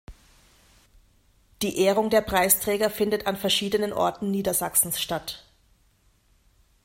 Die 1.61 1.77
Ehrung 1.77 2.09
der 2.09 2.21
Preisträger 2.21 2.89
findet 2.89 3.27
an 3.27 3.37
verschiedenen 3.37 3.93
Orten 3.93 4.31
Niedersachsens 4.31 4.99
statt. 4.99 5.45